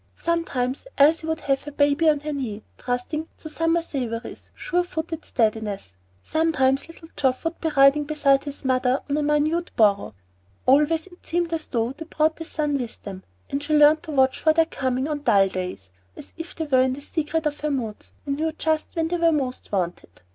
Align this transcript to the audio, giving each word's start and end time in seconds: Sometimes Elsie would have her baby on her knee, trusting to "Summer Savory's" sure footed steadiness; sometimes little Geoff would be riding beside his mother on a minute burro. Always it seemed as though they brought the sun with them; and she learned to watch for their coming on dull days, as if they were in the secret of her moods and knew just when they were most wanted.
Sometimes 0.15 0.87
Elsie 0.97 1.27
would 1.27 1.41
have 1.41 1.61
her 1.65 1.71
baby 1.71 2.09
on 2.09 2.21
her 2.21 2.33
knee, 2.33 2.63
trusting 2.79 3.27
to 3.37 3.47
"Summer 3.47 3.83
Savory's" 3.83 4.49
sure 4.55 4.83
footed 4.83 5.23
steadiness; 5.25 5.91
sometimes 6.23 6.87
little 6.87 7.09
Geoff 7.15 7.43
would 7.45 7.61
be 7.61 7.69
riding 7.77 8.05
beside 8.05 8.45
his 8.45 8.65
mother 8.65 9.01
on 9.07 9.15
a 9.15 9.21
minute 9.21 9.69
burro. 9.75 10.15
Always 10.65 11.05
it 11.05 11.23
seemed 11.23 11.53
as 11.53 11.67
though 11.67 11.91
they 11.91 12.05
brought 12.05 12.37
the 12.37 12.45
sun 12.45 12.79
with 12.79 13.03
them; 13.03 13.21
and 13.51 13.61
she 13.61 13.75
learned 13.75 14.01
to 14.01 14.09
watch 14.11 14.39
for 14.39 14.53
their 14.53 14.65
coming 14.65 15.07
on 15.07 15.19
dull 15.21 15.47
days, 15.47 15.91
as 16.17 16.33
if 16.35 16.55
they 16.55 16.65
were 16.65 16.81
in 16.81 16.93
the 16.93 17.01
secret 17.01 17.45
of 17.45 17.59
her 17.59 17.69
moods 17.69 18.13
and 18.25 18.37
knew 18.37 18.51
just 18.53 18.95
when 18.95 19.07
they 19.07 19.17
were 19.17 19.31
most 19.31 19.71
wanted. 19.71 20.23